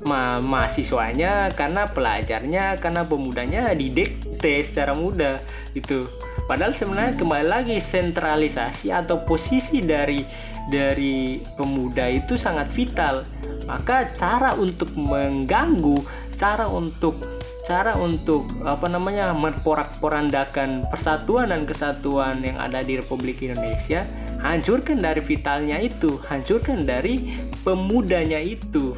ma 0.00 0.40
mahasiswanya 0.40 1.52
karena 1.52 1.84
pelajarnya 1.84 2.80
karena 2.80 3.04
pemudanya 3.04 3.68
didikte 3.76 4.64
secara 4.64 4.96
mudah 4.96 5.36
itu 5.76 6.08
padahal 6.48 6.72
sebenarnya 6.72 7.20
kembali 7.20 7.46
lagi 7.46 7.76
sentralisasi 7.76 8.88
atau 8.96 9.28
posisi 9.28 9.84
dari 9.84 10.24
dari 10.72 11.44
pemuda 11.58 12.08
itu 12.08 12.40
sangat 12.40 12.72
vital. 12.72 13.26
Maka 13.68 14.16
cara 14.16 14.56
untuk 14.56 14.90
mengganggu 14.96 16.00
cara 16.40 16.64
untuk 16.64 17.20
cara 17.64 17.92
untuk 17.96 18.48
apa 18.64 18.88
namanya 18.88 19.36
memporak-porandakan 19.36 20.88
persatuan 20.88 21.52
dan 21.52 21.68
kesatuan 21.68 22.40
yang 22.40 22.56
ada 22.56 22.80
di 22.80 22.96
Republik 22.96 23.44
Indonesia 23.44 24.08
hancurkan 24.40 25.04
dari 25.04 25.20
vitalnya 25.20 25.76
itu 25.76 26.16
hancurkan 26.24 26.88
dari 26.88 27.28
pemudanya 27.60 28.40
itu 28.40 28.96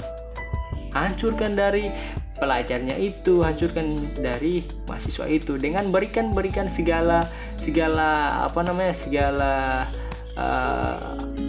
hancurkan 0.94 1.58
dari 1.58 1.90
pelajarnya 2.38 2.98
itu 2.98 3.42
hancurkan 3.42 3.86
dari 4.18 4.62
mahasiswa 4.86 5.26
itu 5.30 5.58
dengan 5.58 5.90
berikan 5.90 6.30
berikan 6.34 6.66
segala 6.66 7.30
segala 7.58 8.42
apa 8.46 8.60
namanya 8.66 8.94
segala 8.94 9.54
uh, 10.38 10.98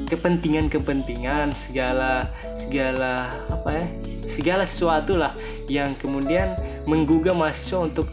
kepentingan-kepentingan 0.10 1.54
segala 1.58 2.30
segala 2.54 3.34
apa 3.50 3.70
ya 3.74 3.86
segala 4.26 4.64
sesuatu 4.64 5.16
lah 5.20 5.36
yang 5.68 5.96
kemudian 6.00 6.52
menggugah 6.88 7.36
mahasiswa 7.36 7.84
untuk 7.84 8.08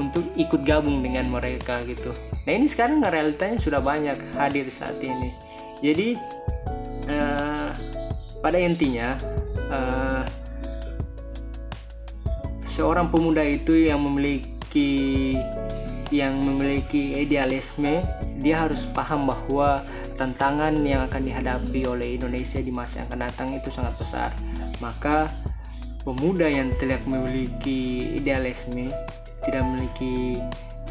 untuk 0.00 0.26
ikut 0.34 0.66
gabung 0.66 1.00
dengan 1.00 1.30
mereka 1.30 1.82
gitu. 1.86 2.10
Nah 2.44 2.52
ini 2.52 2.66
sekarang 2.66 2.98
realitanya 3.00 3.56
sudah 3.62 3.78
banyak 3.78 4.18
hadir 4.34 4.66
saat 4.66 4.98
ini. 4.98 5.30
Jadi 5.78 6.18
uh, 7.06 7.70
pada 8.42 8.58
intinya 8.58 9.14
uh, 9.70 10.24
seorang 12.66 13.06
pemuda 13.08 13.46
itu 13.46 13.86
yang 13.86 14.02
memiliki 14.02 15.38
yang 16.10 16.36
memiliki 16.42 17.22
idealisme 17.22 18.02
dia 18.42 18.66
harus 18.66 18.84
paham 18.90 19.30
bahwa 19.30 19.82
tantangan 20.14 20.74
yang 20.82 21.06
akan 21.06 21.22
dihadapi 21.26 21.80
oleh 21.86 22.18
Indonesia 22.18 22.60
di 22.62 22.70
masa 22.70 23.02
yang 23.02 23.08
akan 23.10 23.20
datang 23.30 23.48
itu 23.54 23.70
sangat 23.70 23.94
besar 23.98 24.30
maka 24.82 25.30
pemuda 26.04 26.44
yang 26.46 26.68
tidak 26.76 27.00
memiliki 27.08 28.12
idealisme 28.20 28.92
tidak 29.44 29.64
memiliki 29.64 30.36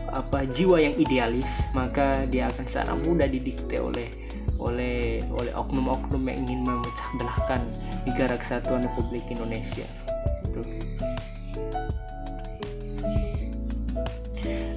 apa 0.10 0.46
jiwa 0.46 0.82
yang 0.82 0.94
idealis 0.98 1.70
maka 1.78 2.26
dia 2.30 2.50
akan 2.50 2.66
secara 2.66 2.94
mudah 2.98 3.30
didikte 3.30 3.78
oleh 3.78 4.10
oleh 4.62 5.22
oleh 5.34 5.54
oknum-oknum 5.54 6.22
yang 6.30 6.38
ingin 6.46 6.62
memecah 6.66 7.10
belahkan 7.18 7.62
negara 8.06 8.38
kesatuan 8.38 8.86
Republik 8.86 9.26
Indonesia. 9.34 9.86
Itu 10.46 10.62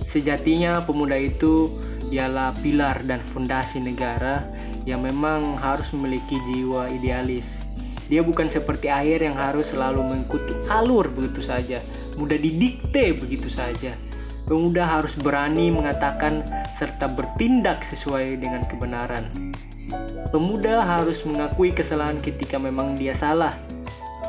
sejatinya 0.08 0.80
pemuda 0.82 1.20
itu 1.20 1.76
ialah 2.08 2.54
pilar 2.62 3.02
dan 3.04 3.18
fondasi 3.20 3.82
negara 3.82 4.46
yang 4.86 5.02
memang 5.02 5.58
harus 5.58 5.90
memiliki 5.90 6.38
jiwa 6.50 6.86
idealis 6.94 7.65
dia 8.06 8.22
bukan 8.22 8.46
seperti 8.46 8.86
air 8.86 9.18
yang 9.18 9.34
harus 9.34 9.74
selalu 9.74 10.02
mengikuti 10.02 10.54
alur 10.70 11.10
begitu 11.10 11.42
saja, 11.42 11.82
mudah 12.14 12.38
didikte 12.38 13.18
begitu 13.18 13.50
saja. 13.50 13.94
Pemuda 14.46 14.86
harus 14.86 15.18
berani 15.18 15.74
mengatakan 15.74 16.46
serta 16.70 17.10
bertindak 17.10 17.82
sesuai 17.82 18.38
dengan 18.38 18.62
kebenaran. 18.70 19.26
Pemuda 20.30 20.86
harus 20.86 21.26
mengakui 21.26 21.74
kesalahan 21.74 22.22
ketika 22.22 22.54
memang 22.54 22.94
dia 22.94 23.10
salah. 23.10 23.54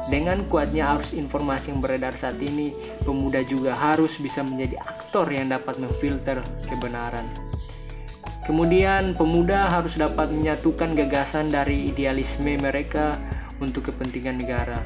Dengan 0.07 0.47
kuatnya 0.47 0.89
arus 0.95 1.11
informasi 1.13 1.75
yang 1.75 1.83
beredar 1.83 2.15
saat 2.15 2.39
ini, 2.39 2.73
pemuda 3.03 3.43
juga 3.43 3.75
harus 3.75 4.17
bisa 4.17 4.41
menjadi 4.41 4.79
aktor 4.81 5.27
yang 5.29 5.51
dapat 5.51 5.77
memfilter 5.77 6.41
kebenaran. 6.65 7.27
Kemudian, 8.47 9.19
pemuda 9.19 9.67
harus 9.67 9.99
dapat 9.99 10.31
menyatukan 10.31 10.95
gagasan 10.95 11.51
dari 11.51 11.91
idealisme 11.91 12.55
mereka 12.55 13.19
untuk 13.59 13.89
kepentingan 13.91 14.41
negara, 14.41 14.81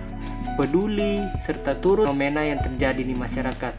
peduli, 0.55 1.19
serta 1.39 1.77
turut 1.79 2.07
fenomena 2.07 2.43
yang 2.43 2.60
terjadi 2.60 3.03
di 3.03 3.15
masyarakat. 3.15 3.73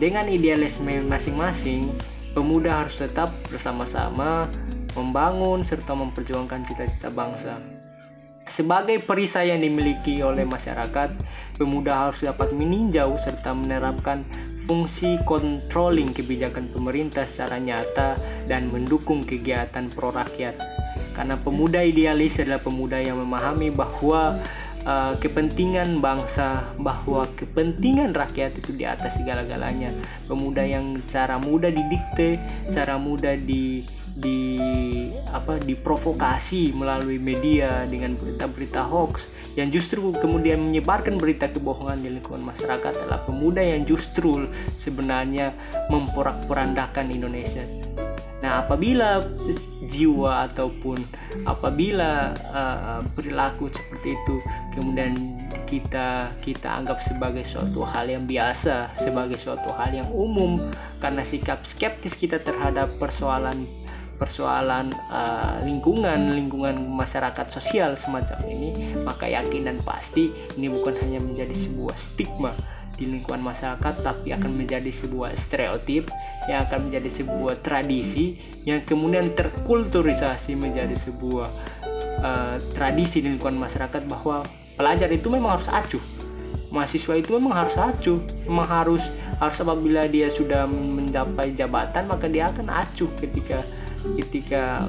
Dengan 0.00 0.26
idealisme 0.30 1.04
masing-masing, 1.04 1.92
pemuda 2.32 2.84
harus 2.84 2.98
tetap 3.02 3.34
bersama-sama 3.52 4.48
membangun 4.96 5.62
serta 5.62 5.94
memperjuangkan 5.94 6.66
cita-cita 6.66 7.12
bangsa. 7.12 7.58
Sebagai 8.50 8.98
perisai 9.06 9.54
yang 9.54 9.62
dimiliki 9.62 10.18
oleh 10.26 10.42
masyarakat, 10.42 11.14
pemuda 11.54 12.08
harus 12.08 12.26
dapat 12.26 12.50
meninjau 12.50 13.14
serta 13.14 13.54
menerapkan 13.54 14.26
fungsi 14.66 15.22
controlling 15.22 16.10
kebijakan 16.10 16.66
pemerintah 16.74 17.22
secara 17.22 17.62
nyata 17.62 18.18
dan 18.50 18.66
mendukung 18.74 19.22
kegiatan 19.22 19.86
pro 19.94 20.10
rakyat 20.10 20.79
karena 21.12 21.36
pemuda 21.40 21.82
idealis 21.82 22.40
adalah 22.40 22.62
pemuda 22.62 22.98
yang 22.98 23.18
memahami 23.18 23.70
bahwa 23.74 24.38
uh, 24.84 25.14
kepentingan 25.18 26.00
bangsa 26.00 26.64
bahwa 26.80 27.28
kepentingan 27.36 28.16
rakyat 28.16 28.56
itu 28.56 28.72
di 28.72 28.84
atas 28.88 29.20
segala-galanya. 29.20 29.92
Pemuda 30.30 30.64
yang 30.64 31.00
cara 31.04 31.36
mudah 31.36 31.68
didikte 31.68 32.40
cara 32.70 32.96
mudah 32.96 33.36
di 33.36 33.84
di 34.10 34.58
apa 35.30 35.62
diprovokasi 35.62 36.74
melalui 36.74 37.22
media 37.22 37.86
dengan 37.86 38.18
berita-berita 38.18 38.82
hoax 38.82 39.30
yang 39.54 39.70
justru 39.70 40.10
kemudian 40.18 40.58
menyebarkan 40.58 41.16
berita 41.16 41.46
kebohongan 41.46 42.02
di 42.02 42.18
lingkungan 42.18 42.42
masyarakat 42.42 43.06
adalah 43.06 43.22
pemuda 43.22 43.62
yang 43.62 43.86
justru 43.86 44.50
sebenarnya 44.74 45.54
memporak-porandakan 45.88 47.14
Indonesia 47.14 47.62
Nah, 48.40 48.64
apabila 48.64 49.20
jiwa 49.84 50.48
ataupun 50.48 51.04
apabila 51.44 52.32
uh, 52.48 53.00
perilaku 53.12 53.68
seperti 53.68 54.16
itu 54.16 54.36
kemudian 54.72 55.36
kita 55.68 56.32
kita 56.40 56.68
anggap 56.72 57.04
sebagai 57.04 57.44
suatu 57.44 57.84
hal 57.84 58.08
yang 58.08 58.24
biasa, 58.24 58.96
sebagai 58.96 59.36
suatu 59.36 59.68
hal 59.76 59.92
yang 59.92 60.08
umum 60.10 60.72
karena 61.04 61.20
sikap 61.20 61.68
skeptis 61.68 62.16
kita 62.16 62.40
terhadap 62.40 62.96
persoalan 62.96 63.68
persoalan 64.20 64.92
uh, 65.08 65.64
lingkungan 65.64 66.36
lingkungan 66.36 66.76
masyarakat 66.76 67.48
sosial 67.48 67.96
semacam 67.96 68.36
ini 68.52 69.00
maka 69.00 69.24
yakin 69.24 69.64
dan 69.72 69.78
pasti 69.80 70.28
ini 70.60 70.68
bukan 70.68 70.92
hanya 71.00 71.24
menjadi 71.24 71.56
sebuah 71.56 71.96
stigma 71.96 72.52
di 73.00 73.08
lingkungan 73.08 73.40
masyarakat 73.40 74.04
tapi 74.04 74.36
akan 74.36 74.52
menjadi 74.52 74.92
sebuah 74.92 75.32
stereotip 75.32 76.12
yang 76.52 76.68
akan 76.68 76.92
menjadi 76.92 77.08
sebuah 77.08 77.64
tradisi 77.64 78.36
yang 78.68 78.84
kemudian 78.84 79.32
terkulturisasi 79.32 80.52
menjadi 80.60 80.92
sebuah 80.92 81.48
uh, 82.20 82.56
tradisi 82.76 83.24
di 83.24 83.32
lingkungan 83.32 83.56
masyarakat 83.56 84.04
bahwa 84.04 84.44
pelajar 84.76 85.08
itu 85.08 85.32
memang 85.32 85.56
harus 85.56 85.72
acuh. 85.72 86.02
Mahasiswa 86.70 87.18
itu 87.18 87.34
memang 87.34 87.56
harus 87.56 87.74
acuh. 87.80 88.20
Memang 88.46 88.68
harus 88.68 89.10
harus 89.40 89.58
apabila 89.64 90.04
dia 90.06 90.28
sudah 90.28 90.68
mencapai 90.68 91.56
jabatan 91.56 92.06
maka 92.06 92.28
dia 92.28 92.52
akan 92.52 92.68
acuh 92.68 93.10
ketika 93.16 93.64
ketika 94.20 94.86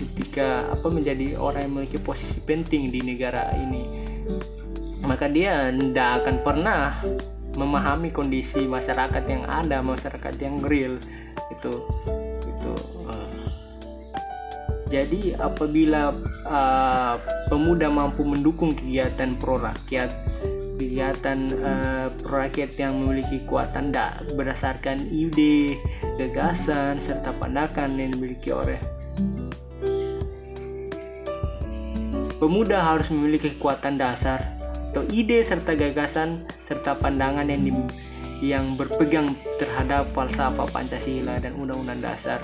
ketika 0.00 0.64
apa 0.72 0.88
menjadi 0.88 1.36
orang 1.36 1.68
yang 1.68 1.72
memiliki 1.76 2.00
posisi 2.00 2.42
penting 2.48 2.88
di 2.88 3.04
negara 3.04 3.52
ini. 3.60 3.84
Maka 5.04 5.28
dia 5.28 5.72
tidak 5.72 6.24
akan 6.24 6.36
pernah 6.44 6.92
memahami 7.58 8.14
kondisi 8.14 8.66
masyarakat 8.66 9.24
yang 9.26 9.44
ada 9.48 9.82
masyarakat 9.82 10.34
yang 10.38 10.62
real 10.62 10.94
itu 11.50 11.72
itu 12.46 12.74
uh. 13.08 13.30
jadi 14.86 15.38
apabila 15.40 16.14
uh, 16.46 17.14
pemuda 17.50 17.90
mampu 17.90 18.22
mendukung 18.22 18.74
kegiatan 18.76 19.34
pro 19.38 19.58
rakyat 19.58 20.10
kegiatan 20.78 21.38
uh, 21.60 22.06
pro 22.22 22.46
rakyat 22.46 22.78
yang 22.78 23.02
memiliki 23.02 23.42
kekuatan 23.44 23.90
dak 23.90 24.22
berdasarkan 24.38 25.10
ide 25.10 25.76
gagasan 26.16 27.02
serta 27.02 27.34
pandangan 27.36 27.90
yang 27.98 28.14
dimiliki 28.14 28.54
oleh 28.54 28.78
pemuda 32.40 32.80
harus 32.80 33.12
memiliki 33.12 33.52
kekuatan 33.58 34.00
dasar 34.00 34.59
atau 34.90 35.06
ide 35.14 35.38
serta 35.46 35.78
gagasan 35.78 36.42
serta 36.58 36.98
pandangan 36.98 37.46
yang 37.46 37.62
di, 37.62 37.72
yang 38.42 38.74
berpegang 38.74 39.38
terhadap 39.56 40.10
falsafah 40.10 40.66
Pancasila 40.74 41.38
dan 41.38 41.54
Undang-Undang 41.54 42.02
Dasar 42.02 42.42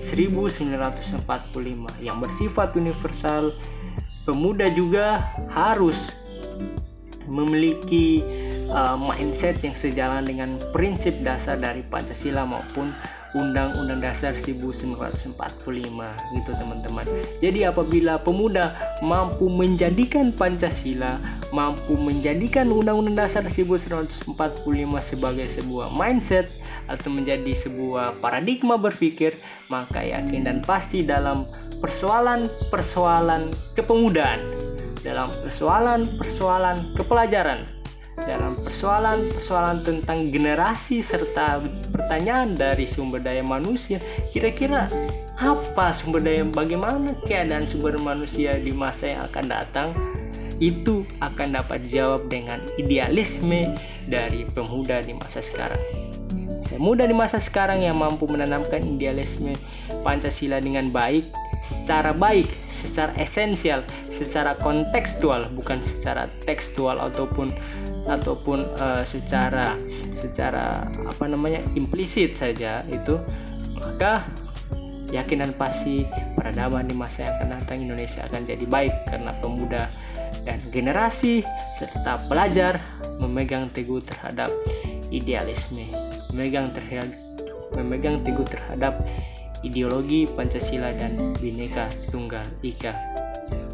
1945 0.00 1.20
yang 2.00 2.16
bersifat 2.16 2.74
universal 2.80 3.52
pemuda 4.24 4.72
juga 4.72 5.20
harus 5.52 6.16
memiliki 7.28 8.24
uh, 8.72 8.96
mindset 8.98 9.60
yang 9.62 9.76
sejalan 9.76 10.24
dengan 10.24 10.50
prinsip 10.72 11.20
dasar 11.22 11.60
dari 11.60 11.84
Pancasila 11.86 12.48
maupun 12.48 12.90
Undang-Undang 13.32 14.04
Dasar 14.04 14.36
1945 14.36 15.32
gitu 16.36 16.50
teman-teman. 16.52 17.08
Jadi 17.40 17.64
apabila 17.64 18.20
pemuda 18.20 18.76
mampu 19.00 19.48
menjadikan 19.48 20.36
Pancasila, 20.36 21.16
mampu 21.48 21.96
menjadikan 21.96 22.68
Undang-Undang 22.68 23.24
Dasar 23.24 23.48
1945 23.48 24.36
sebagai 25.00 25.48
sebuah 25.48 25.88
mindset 25.96 26.52
atau 26.84 27.08
menjadi 27.08 27.56
sebuah 27.56 28.20
paradigma 28.20 28.76
berpikir, 28.76 29.40
maka 29.72 30.04
yakin 30.04 30.44
dan 30.44 30.58
pasti 30.60 31.00
dalam 31.00 31.48
persoalan-persoalan 31.80 33.48
kepemudaan, 33.72 34.44
dalam 35.00 35.32
persoalan-persoalan 35.40 37.00
kepelajaran, 37.00 37.64
dalam 38.16 38.60
persoalan-persoalan 38.60 39.84
tentang 39.84 40.28
generasi 40.28 41.00
serta 41.00 41.64
pertanyaan 41.90 42.52
dari 42.52 42.84
sumber 42.84 43.24
daya 43.24 43.40
manusia. 43.40 43.98
Kira-kira 44.30 44.92
apa 45.40 45.90
sumber 45.96 46.20
daya 46.20 46.44
bagaimana 46.44 47.16
keadaan 47.24 47.64
sumber 47.64 47.96
manusia 47.96 48.56
di 48.60 48.70
masa 48.70 49.16
yang 49.16 49.22
akan 49.32 49.44
datang? 49.48 49.88
Itu 50.62 51.02
akan 51.18 51.58
dapat 51.58 51.82
dijawab 51.88 52.30
dengan 52.30 52.62
idealisme 52.78 53.74
dari 54.06 54.46
pemuda 54.46 55.02
di 55.02 55.16
masa 55.16 55.42
sekarang. 55.42 55.80
Pemuda 56.70 57.04
di 57.04 57.12
masa 57.12 57.36
sekarang 57.36 57.84
yang 57.84 58.00
mampu 58.00 58.24
menanamkan 58.24 58.80
idealisme 58.80 59.58
Pancasila 60.00 60.56
dengan 60.62 60.88
baik 60.88 61.28
secara 61.62 62.10
baik, 62.10 62.50
secara 62.66 63.14
esensial, 63.22 63.86
secara 64.10 64.58
kontekstual, 64.58 65.46
bukan 65.54 65.78
secara 65.78 66.26
tekstual 66.42 66.98
ataupun 66.98 67.54
ataupun 68.08 68.66
uh, 68.78 69.02
secara 69.06 69.78
secara 70.10 70.86
apa 71.06 71.24
namanya 71.30 71.62
implisit 71.78 72.34
saja 72.34 72.82
itu 72.90 73.18
maka 73.78 74.26
yakin 75.12 75.44
dan 75.44 75.52
pasti 75.54 76.08
peradaban 76.34 76.88
di 76.88 76.96
masa 76.96 77.28
yang 77.28 77.34
akan 77.38 77.48
datang 77.60 77.78
Indonesia 77.84 78.24
akan 78.26 78.42
jadi 78.42 78.64
baik 78.64 78.94
karena 79.12 79.32
pemuda 79.38 79.92
dan 80.42 80.58
generasi 80.72 81.44
serta 81.70 82.26
pelajar 82.26 82.80
memegang 83.20 83.68
teguh 83.70 84.02
terhadap 84.02 84.50
idealisme 85.12 85.84
memegang 86.32 86.72
terhadap 86.72 87.12
memegang 87.76 88.24
teguh 88.24 88.48
terhadap 88.48 89.04
ideologi 89.62 90.26
Pancasila 90.26 90.90
dan 90.92 91.38
Bhinneka 91.38 91.88
Tunggal 92.10 92.44
Ika. 92.60 92.92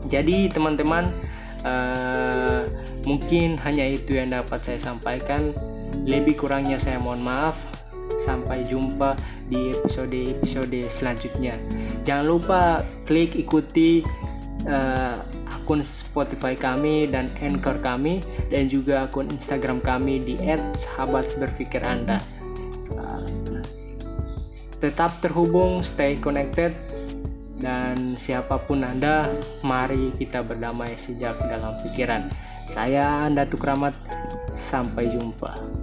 Jadi 0.06 0.52
teman-teman 0.52 1.10
uh, 1.68 2.64
mungkin 3.04 3.60
hanya 3.60 3.84
itu 3.84 4.16
yang 4.16 4.32
dapat 4.32 4.64
saya 4.64 4.80
sampaikan. 4.80 5.52
Lebih 6.08 6.40
kurangnya 6.40 6.80
saya 6.80 6.96
mohon 6.96 7.20
maaf. 7.20 7.68
Sampai 8.16 8.64
jumpa 8.64 9.20
di 9.52 9.76
episode-episode 9.76 10.88
selanjutnya. 10.88 11.54
Jangan 12.02 12.24
lupa 12.24 12.80
klik 13.04 13.36
ikuti 13.36 14.00
uh, 14.64 15.20
akun 15.52 15.84
Spotify 15.84 16.56
kami 16.56 17.04
dan 17.12 17.28
Anchor 17.44 17.76
kami 17.84 18.24
dan 18.48 18.64
juga 18.66 19.04
akun 19.04 19.28
Instagram 19.28 19.84
kami 19.84 20.24
di 20.24 20.40
@sahabatberfikiranda. 20.72 22.24
Tetap 24.78 25.18
terhubung, 25.18 25.82
stay 25.82 26.14
connected, 26.14 26.70
dan 27.58 28.14
siapa 28.14 28.58
pun 28.62 28.86
Anda, 28.86 29.30
mari 29.66 30.14
kita 30.14 30.46
berdamai 30.46 30.94
sejak 30.94 31.38
dalam 31.50 31.74
pikiran. 31.86 32.30
Saya 32.70 33.26
Anda 33.26 33.46
Tukramat, 33.46 33.94
sampai 34.52 35.10
jumpa. 35.10 35.77